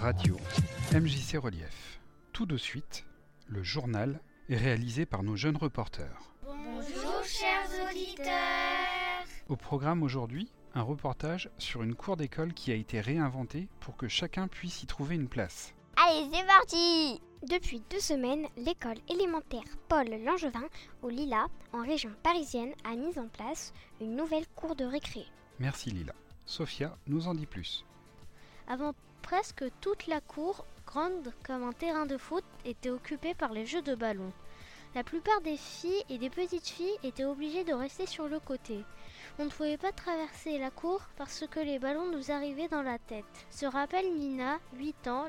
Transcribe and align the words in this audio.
radio, 0.00 0.36
MJC 0.92 1.38
Relief. 1.38 2.00
Tout 2.32 2.46
de 2.46 2.56
suite, 2.56 3.04
le 3.48 3.64
journal 3.64 4.20
est 4.48 4.56
réalisé 4.56 5.06
par 5.06 5.24
nos 5.24 5.34
jeunes 5.34 5.56
reporters. 5.56 6.32
Bonjour 6.44 7.24
chers 7.24 7.90
auditeurs 7.90 8.28
Au 9.48 9.56
programme 9.56 10.04
aujourd'hui, 10.04 10.52
un 10.74 10.82
reportage 10.82 11.50
sur 11.58 11.82
une 11.82 11.96
cour 11.96 12.16
d'école 12.16 12.54
qui 12.54 12.70
a 12.70 12.76
été 12.76 13.00
réinventée 13.00 13.68
pour 13.80 13.96
que 13.96 14.06
chacun 14.06 14.46
puisse 14.46 14.84
y 14.84 14.86
trouver 14.86 15.16
une 15.16 15.28
place. 15.28 15.74
Allez, 15.96 16.28
c'est 16.32 16.46
parti 16.46 17.20
Depuis 17.48 17.82
deux 17.90 18.00
semaines, 18.00 18.46
l'école 18.56 18.98
élémentaire 19.08 19.64
Paul 19.88 20.06
Langevin 20.24 20.68
au 21.02 21.08
Lila, 21.08 21.46
en 21.72 21.82
région 21.82 22.12
parisienne, 22.22 22.72
a 22.84 22.94
mis 22.94 23.18
en 23.18 23.26
place 23.26 23.72
une 24.00 24.14
nouvelle 24.14 24.46
cour 24.54 24.76
de 24.76 24.84
récré. 24.84 25.24
Merci 25.58 25.90
Lila. 25.90 26.14
Sophia 26.46 26.96
nous 27.08 27.26
en 27.26 27.34
dit 27.34 27.46
plus. 27.46 27.84
Avant 28.70 28.92
presque 29.22 29.64
toute 29.80 30.06
la 30.08 30.20
cour, 30.20 30.66
grande 30.86 31.32
comme 31.42 31.62
un 31.62 31.72
terrain 31.72 32.04
de 32.04 32.18
foot, 32.18 32.44
était 32.66 32.90
occupée 32.90 33.32
par 33.32 33.54
les 33.54 33.64
jeux 33.64 33.80
de 33.80 33.94
ballon. 33.94 34.30
La 34.94 35.02
plupart 35.04 35.40
des 35.40 35.56
filles 35.56 36.04
et 36.10 36.18
des 36.18 36.28
petites 36.28 36.68
filles 36.68 36.98
étaient 37.02 37.24
obligées 37.24 37.64
de 37.64 37.72
rester 37.72 38.04
sur 38.06 38.28
le 38.28 38.40
côté. 38.40 38.84
On 39.38 39.46
ne 39.46 39.50
pouvait 39.50 39.78
pas 39.78 39.92
traverser 39.92 40.58
la 40.58 40.70
cour 40.70 41.00
parce 41.16 41.46
que 41.50 41.60
les 41.60 41.78
ballons 41.78 42.10
nous 42.10 42.30
arrivaient 42.30 42.68
dans 42.68 42.82
la 42.82 42.98
tête. 42.98 43.24
Se 43.48 43.64
rappelle 43.64 44.14
Nina, 44.14 44.58
8 44.76 45.08
ans, 45.08 45.28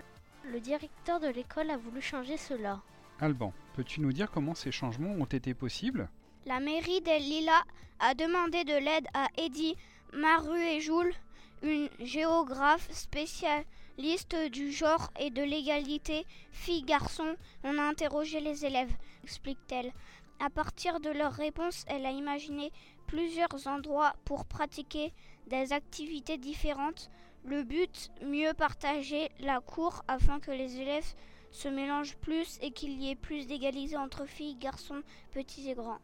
le 0.51 0.59
directeur 0.59 1.21
de 1.21 1.29
l'école 1.29 1.69
a 1.69 1.77
voulu 1.77 2.01
changer 2.01 2.35
cela. 2.35 2.81
Alban, 3.21 3.53
peux-tu 3.73 4.01
nous 4.01 4.11
dire 4.11 4.31
comment 4.31 4.55
ces 4.55 4.71
changements 4.71 5.11
ont 5.11 5.25
été 5.25 5.53
possibles? 5.53 6.09
La 6.45 6.59
mairie 6.59 7.01
d'El 7.01 7.21
Lila 7.21 7.63
a 7.99 8.13
demandé 8.15 8.65
de 8.65 8.73
l'aide 8.73 9.07
à 9.13 9.27
Eddie 9.37 9.77
Maruejoul, 10.13 11.13
une 11.61 11.89
géographe 11.99 12.89
spécialiste 12.91 14.35
du 14.51 14.71
genre 14.71 15.11
et 15.19 15.29
de 15.29 15.43
l'égalité 15.43 16.25
filles-garçons. 16.51 17.35
On 17.63 17.77
a 17.77 17.83
interrogé 17.83 18.39
les 18.39 18.65
élèves, 18.65 18.93
explique-t-elle. 19.23 19.91
À 20.39 20.49
partir 20.49 20.99
de 20.99 21.09
leurs 21.09 21.33
réponses, 21.33 21.83
elle 21.87 22.05
a 22.05 22.11
imaginé 22.11 22.71
plusieurs 23.07 23.67
endroits 23.67 24.13
pour 24.23 24.45
pratiquer 24.45 25.11
des 25.47 25.73
activités 25.73 26.37
différentes. 26.37 27.09
Le 27.43 27.63
but, 27.63 28.11
mieux 28.21 28.53
partager 28.53 29.29
la 29.39 29.59
cour 29.59 30.03
afin 30.07 30.39
que 30.39 30.51
les 30.51 30.79
élèves 30.79 31.13
se 31.51 31.67
mélangent 31.67 32.17
plus 32.17 32.59
et 32.61 32.71
qu'il 32.71 33.01
y 33.01 33.09
ait 33.09 33.15
plus 33.15 33.47
d'égalité 33.47 33.97
entre 33.97 34.25
filles, 34.25 34.55
garçons, 34.55 35.01
petits 35.31 35.69
et 35.69 35.73
grands. 35.73 35.99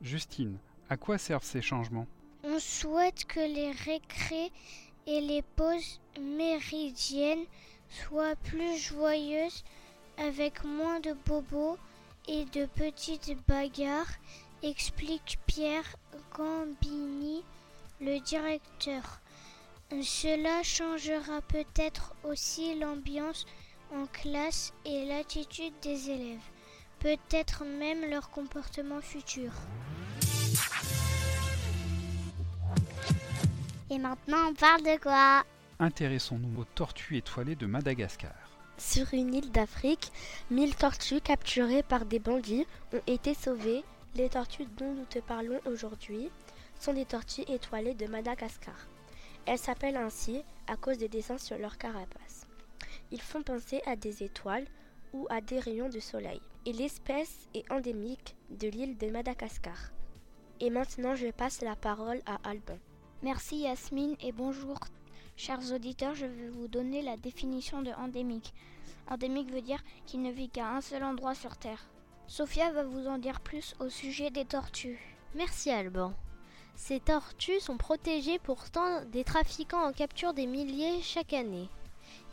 Justine, 0.00 0.58
à 0.90 0.96
quoi 0.96 1.18
servent 1.18 1.44
ces 1.44 1.62
changements? 1.62 2.06
On 2.44 2.58
souhaite 2.58 3.24
que 3.24 3.40
les 3.40 3.70
récrés 3.70 4.50
et 5.06 5.20
les 5.20 5.42
pauses 5.42 6.00
méridiennes 6.20 7.44
soient 7.88 8.36
plus 8.36 8.78
joyeuses 8.78 9.64
avec 10.18 10.64
moins 10.64 11.00
de 11.00 11.14
bobos 11.26 11.78
et 12.28 12.44
de 12.46 12.66
petites 12.66 13.36
bagarres, 13.48 14.12
explique 14.62 15.38
Pierre 15.46 15.96
Gambini, 16.36 17.42
le 18.00 18.20
directeur. 18.20 19.20
Cela 20.02 20.62
changera 20.62 21.42
peut-être 21.42 22.14
aussi 22.24 22.78
l'ambiance 22.78 23.44
en 23.92 24.06
classe 24.06 24.72
et 24.84 25.04
l'attitude 25.04 25.74
des 25.82 26.10
élèves, 26.10 26.48
peut-être 27.00 27.64
même 27.64 28.08
leur 28.08 28.30
comportement 28.30 29.00
futur. 29.00 29.52
Et 33.92 33.98
maintenant, 33.98 34.48
on 34.48 34.54
parle 34.54 34.84
de 34.84 34.98
quoi? 34.98 35.44
Intéressons-nous 35.78 36.62
aux 36.62 36.64
tortues 36.64 37.18
étoilées 37.18 37.56
de 37.56 37.66
Madagascar. 37.66 38.32
Sur 38.78 39.12
une 39.12 39.34
île 39.34 39.52
d'Afrique, 39.52 40.10
1000 40.50 40.74
tortues 40.76 41.20
capturées 41.20 41.82
par 41.82 42.06
des 42.06 42.18
bandits 42.18 42.66
ont 42.94 43.02
été 43.06 43.34
sauvées. 43.34 43.84
Les 44.14 44.30
tortues 44.30 44.64
dont 44.78 44.94
nous 44.94 45.04
te 45.04 45.18
parlons 45.18 45.60
aujourd'hui 45.66 46.30
sont 46.80 46.94
des 46.94 47.04
tortues 47.04 47.44
étoilées 47.48 47.92
de 47.92 48.06
Madagascar. 48.06 48.74
Elles 49.44 49.58
s'appellent 49.58 49.98
ainsi 49.98 50.42
à 50.68 50.76
cause 50.76 50.96
des 50.96 51.08
dessins 51.08 51.36
sur 51.36 51.58
leur 51.58 51.76
carapace. 51.76 52.46
Ils 53.10 53.20
font 53.20 53.42
penser 53.42 53.82
à 53.84 53.94
des 53.94 54.22
étoiles 54.22 54.68
ou 55.12 55.26
à 55.28 55.42
des 55.42 55.58
rayons 55.58 55.90
de 55.90 56.00
soleil. 56.00 56.40
Et 56.64 56.72
l'espèce 56.72 57.46
est 57.52 57.70
endémique 57.70 58.36
de 58.48 58.68
l'île 58.68 58.96
de 58.96 59.10
Madagascar. 59.10 59.92
Et 60.60 60.70
maintenant, 60.70 61.14
je 61.14 61.30
passe 61.30 61.60
la 61.60 61.76
parole 61.76 62.22
à 62.24 62.38
Alban. 62.48 62.78
Merci 63.22 63.58
Yasmine 63.58 64.16
et 64.20 64.32
bonjour 64.32 64.76
chers 65.36 65.72
auditeurs, 65.72 66.16
je 66.16 66.26
vais 66.26 66.48
vous 66.48 66.66
donner 66.66 67.02
la 67.02 67.16
définition 67.16 67.80
de 67.80 67.92
endémique. 67.92 68.52
Endémique 69.08 69.52
veut 69.52 69.62
dire 69.62 69.80
qu'il 70.06 70.22
ne 70.22 70.32
vit 70.32 70.48
qu'à 70.48 70.74
un 70.74 70.80
seul 70.80 71.04
endroit 71.04 71.36
sur 71.36 71.56
Terre. 71.56 71.86
Sophia 72.26 72.72
va 72.72 72.82
vous 72.82 73.06
en 73.06 73.18
dire 73.18 73.40
plus 73.40 73.76
au 73.78 73.88
sujet 73.88 74.30
des 74.30 74.44
tortues. 74.44 74.98
Merci 75.36 75.70
Alban. 75.70 76.14
Ces 76.74 76.98
tortues 76.98 77.60
sont 77.60 77.76
protégées 77.76 78.40
pourtant 78.40 79.04
des 79.04 79.22
trafiquants 79.22 79.86
en 79.86 79.92
capture 79.92 80.34
des 80.34 80.48
milliers 80.48 81.00
chaque 81.00 81.32
année. 81.32 81.68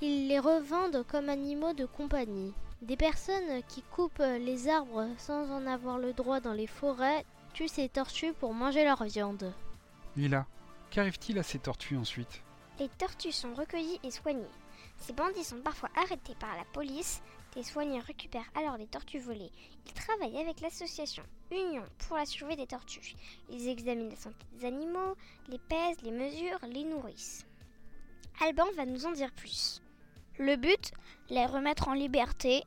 Ils 0.01 0.27
les 0.27 0.39
revendent 0.39 1.05
comme 1.07 1.29
animaux 1.29 1.73
de 1.73 1.85
compagnie. 1.85 2.53
Des 2.81 2.97
personnes 2.97 3.61
qui 3.67 3.83
coupent 3.83 4.23
les 4.39 4.67
arbres 4.67 5.05
sans 5.19 5.51
en 5.51 5.67
avoir 5.67 5.99
le 5.99 6.13
droit 6.13 6.39
dans 6.39 6.53
les 6.53 6.67
forêts 6.67 7.25
tuent 7.53 7.67
ces 7.67 7.89
tortues 7.89 8.33
pour 8.33 8.55
manger 8.55 8.85
leur 8.85 9.03
viande. 9.03 9.53
Lila, 10.15 10.47
qu'arrive-t-il 10.89 11.39
à 11.39 11.43
ces 11.43 11.59
tortues 11.59 11.97
ensuite? 11.97 12.43
Les 12.79 12.89
tortues 12.89 13.31
sont 13.31 13.53
recueillies 13.53 13.99
et 14.03 14.11
soignées. 14.11 14.45
Ces 14.97 15.13
bandits 15.13 15.43
sont 15.43 15.61
parfois 15.61 15.89
arrêtés 15.95 16.35
par 16.39 16.55
la 16.55 16.65
police. 16.65 17.21
Les 17.55 17.63
soignants 17.63 18.03
récupèrent 18.05 18.51
alors 18.55 18.77
les 18.77 18.87
tortues 18.87 19.19
volées. 19.19 19.51
Ils 19.85 19.93
travaillent 19.93 20.39
avec 20.39 20.61
l'association 20.61 21.23
Union 21.51 21.83
pour 21.97 22.17
la 22.17 22.25
survie 22.25 22.55
des 22.55 22.67
tortues. 22.67 23.15
Ils 23.49 23.67
examinent 23.67 24.09
la 24.09 24.15
santé 24.15 24.45
des 24.53 24.65
animaux, 24.65 25.15
les 25.47 25.57
pèsent, 25.57 26.01
les 26.03 26.11
mesurent, 26.11 26.65
les 26.67 26.83
nourrissent. 26.83 27.45
Alban 28.41 28.67
va 28.75 28.85
nous 28.85 29.05
en 29.05 29.11
dire 29.11 29.31
plus. 29.31 29.81
Le 30.37 30.55
but, 30.55 30.91
les 31.29 31.45
remettre 31.45 31.87
en 31.87 31.93
liberté. 31.93 32.63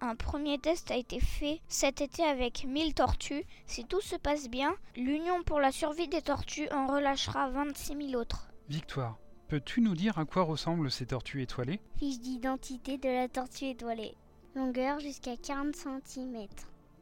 Un 0.00 0.14
premier 0.14 0.58
test 0.58 0.90
a 0.90 0.96
été 0.96 1.20
fait 1.20 1.60
cet 1.68 2.02
été 2.02 2.22
avec 2.22 2.64
1000 2.66 2.92
tortues. 2.92 3.44
Si 3.66 3.84
tout 3.86 4.02
se 4.02 4.16
passe 4.16 4.48
bien, 4.48 4.74
l'Union 4.94 5.42
pour 5.42 5.58
la 5.58 5.72
survie 5.72 6.08
des 6.08 6.20
tortues 6.20 6.68
en 6.70 6.86
relâchera 6.86 7.48
26 7.48 8.10
000 8.10 8.20
autres. 8.20 8.48
Victoire, 8.68 9.16
peux-tu 9.48 9.80
nous 9.80 9.94
dire 9.94 10.18
à 10.18 10.26
quoi 10.26 10.42
ressemblent 10.42 10.90
ces 10.90 11.06
tortues 11.06 11.42
étoilées? 11.42 11.80
Fiche 11.98 12.20
d'identité 12.20 12.98
de 12.98 13.08
la 13.08 13.28
tortue 13.28 13.70
étoilée. 13.70 14.14
Longueur 14.54 15.00
jusqu'à 15.00 15.36
40 15.36 15.74
cm. 15.74 16.46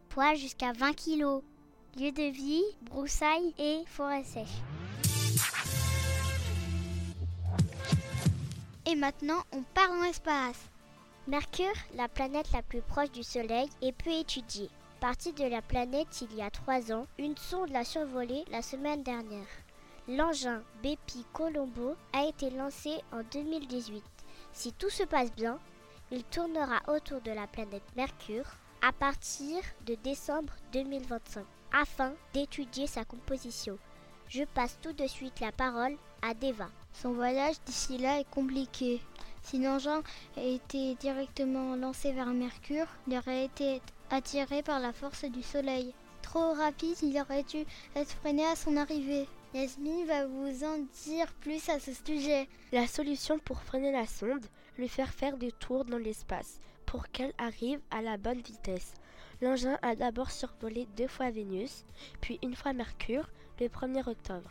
Poids 0.09 0.35
jusqu'à 0.35 0.73
20 0.73 0.93
kg. 0.93 1.43
Lieu 1.97 2.13
de 2.13 2.31
vie, 2.31 2.65
broussailles 2.83 3.55
et 3.59 3.83
forêt 3.87 4.25
sèche. 4.25 4.63
Et 8.87 8.95
maintenant, 8.95 9.43
on 9.53 9.63
part 9.63 9.89
dans 9.89 10.03
l'espace. 10.05 10.71
Mercure, 11.27 11.73
la 11.95 12.07
planète 12.07 12.53
la 12.53 12.61
plus 12.61 12.83
proche 12.83 13.11
du 13.11 13.23
Soleil, 13.23 13.71
est 13.81 13.93
peu 13.93 14.11
étudiée. 14.11 14.69
Partie 15.01 15.33
de 15.33 15.45
la 15.45 15.63
planète 15.63 16.21
il 16.21 16.37
y 16.37 16.43
a 16.43 16.51
trois 16.51 16.93
ans, 16.93 17.07
une 17.19 17.37
sonde 17.39 17.71
l'a 17.71 17.83
survolée 17.83 18.45
la 18.51 18.61
semaine 18.61 19.03
dernière. 19.03 19.47
L'engin 20.07 20.63
Bepi 20.83 21.25
Colombo 21.33 21.97
a 22.13 22.27
été 22.27 22.51
lancé 22.51 23.01
en 23.11 23.23
2018. 23.33 24.05
Si 24.53 24.75
tout 24.75 24.91
se 24.91 25.05
passe 25.05 25.33
bien, 25.33 25.59
il 26.11 26.25
tournera 26.25 26.83
autour 26.89 27.23
de 27.23 27.31
la 27.31 27.47
planète 27.47 27.97
Mercure 27.97 28.59
à 28.83 28.93
partir 28.93 29.63
de 29.87 29.95
décembre 29.95 30.53
2025 30.75 31.43
afin 31.73 32.13
d'étudier 32.35 32.87
sa 32.87 33.07
composition. 33.07 33.79
Je 34.29 34.45
passe 34.45 34.79
tout 34.83 34.93
de 34.93 35.07
suite 35.07 35.41
la 35.41 35.53
parole 35.53 35.97
à 36.21 36.35
Deva. 36.35 36.69
Son 36.93 37.13
voyage 37.13 37.57
d'ici 37.65 37.97
là 37.97 38.21
est 38.21 38.31
compliqué. 38.31 39.01
Si 39.45 39.59
l'engin 39.59 40.03
était 40.39 40.95
directement 40.95 41.77
lancé 41.77 42.13
vers 42.13 42.33
Mercure, 42.33 42.87
il 43.07 43.17
aurait 43.17 43.45
été 43.45 43.83
attiré 44.11 44.63
par 44.63 44.81
la 44.81 44.93
force 44.93 45.25
du 45.27 45.43
Soleil. 45.43 45.93
Trop 46.23 46.55
rapide, 46.55 46.97
il 47.03 47.21
aurait 47.21 47.43
dû 47.43 47.65
être 47.95 48.11
freiné 48.11 48.45
à 48.47 48.57
son 48.57 48.77
arrivée. 48.79 49.29
Yasmine 49.53 50.07
va 50.07 50.27
vous 50.27 50.65
en 50.65 50.79
dire 51.05 51.33
plus 51.43 51.69
à 51.69 51.79
ce 51.79 51.93
sujet. 51.93 52.49
La 52.73 52.87
solution 52.87 53.39
pour 53.39 53.63
freiner 53.63 53.93
la 53.93 54.07
sonde, 54.07 54.45
lui 54.79 54.89
faire 54.89 55.13
faire 55.13 55.37
des 55.37 55.53
tours 55.53 55.85
dans 55.85 55.99
l'espace 55.99 56.59
pour 56.87 57.09
qu'elle 57.09 57.35
arrive 57.39 57.81
à 57.91 58.01
la 58.01 58.17
bonne 58.17 58.41
vitesse. 58.41 58.95
L'engin 59.43 59.79
a 59.83 59.95
d'abord 59.95 60.31
survolé 60.31 60.89
deux 60.97 61.07
fois 61.07 61.31
Vénus, 61.31 61.85
puis 62.21 62.39
une 62.43 62.57
fois 62.57 62.73
Mercure, 62.73 63.29
le 63.61 63.69
1er 63.69 64.09
octobre. 64.09 64.51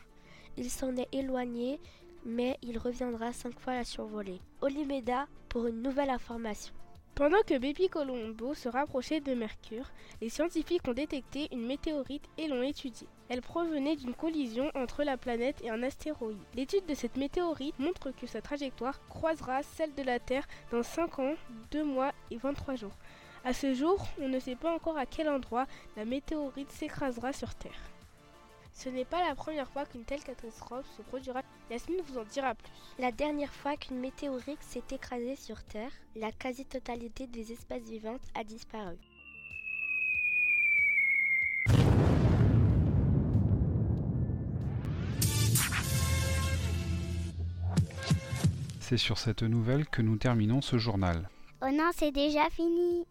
Il 0.56 0.70
s'en 0.70 0.96
est 0.98 1.10
éloigné, 1.12 1.80
mais 2.26 2.58
il 2.62 2.78
reviendra 2.78 3.34
cinq 3.34 3.60
fois 3.60 3.74
la 3.74 3.84
survoler. 3.84 4.40
Olimeda 4.62 5.28
pour 5.50 5.68
une 5.68 5.82
nouvelle 5.82 6.10
information. 6.10 6.74
Pendant 7.16 7.44
que 7.46 7.60
Bepi 7.60 7.90
Colombo 7.90 8.56
se 8.56 8.68
rapprochait 8.68 9.22
de 9.22 9.36
Mercure, 9.36 9.92
les 10.20 10.30
scientifiques 10.30 10.88
ont 10.88 10.94
détecté 10.94 11.48
une 11.52 11.68
météorite 11.68 12.28
et 12.40 12.48
l'ont 12.48 12.64
étudiée. 12.64 13.08
Elle 13.30 13.42
provenait 13.42 13.96
d'une 13.96 14.16
collision 14.16 14.72
entre 14.74 15.04
la 15.04 15.16
planète 15.16 15.62
et 15.64 15.70
un 15.70 15.84
astéroïde. 15.84 16.40
L'étude 16.56 16.88
de 16.88 16.96
cette 16.96 17.18
météorite 17.18 17.78
montre 17.78 18.10
que 18.10 18.26
sa 18.26 18.42
trajectoire 18.42 19.00
croisera 19.10 19.62
celle 19.62 19.94
de 19.94 20.02
la 20.02 20.20
Terre 20.20 20.48
dans 20.72 20.82
5 20.82 21.20
ans, 21.20 21.36
2 21.70 21.84
mois 21.84 22.14
et 22.32 22.38
23 22.38 22.76
jours. 22.76 22.98
À 23.46 23.54
ce 23.54 23.76
jour, 23.76 24.04
on 24.20 24.28
ne 24.28 24.40
sait 24.40 24.56
pas 24.56 24.74
encore 24.74 24.98
à 24.98 25.06
quel 25.06 25.30
endroit 25.30 25.68
la 25.96 26.06
météorite 26.06 26.72
s'écrasera 26.72 27.32
sur 27.32 27.54
Terre. 27.54 27.93
Ce 28.74 28.90
n'est 28.90 29.06
pas 29.06 29.26
la 29.26 29.36
première 29.36 29.70
fois 29.70 29.86
qu'une 29.86 30.04
telle 30.04 30.24
catastrophe 30.24 30.86
se 30.98 31.04
produira. 31.04 31.42
Yasmine 31.70 32.02
vous 32.08 32.18
en 32.18 32.24
dira 32.26 32.56
plus. 32.56 32.72
La 33.00 33.12
dernière 33.12 33.54
fois 33.54 33.78
qu'une 33.78 34.00
météorite 34.00 34.62
s'est 34.62 34.84
écrasée 34.92 35.36
sur 35.36 35.64
Terre, 35.64 35.92
la 36.16 36.32
quasi-totalité 36.32 37.28
des 37.28 37.52
espèces 37.52 37.84
vivantes 37.84 38.22
a 38.36 38.44
disparu. 38.44 38.98
C'est 48.80 48.98
sur 48.98 49.18
cette 49.18 49.44
nouvelle 49.44 49.88
que 49.88 50.02
nous 50.02 50.18
terminons 50.18 50.62
ce 50.62 50.78
journal. 50.78 51.30
Oh 51.62 51.72
non, 51.72 51.92
c'est 51.96 52.12
déjà 52.12 52.50
fini. 52.50 53.06